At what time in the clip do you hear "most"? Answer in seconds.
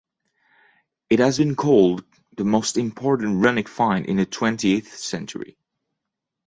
2.43-2.75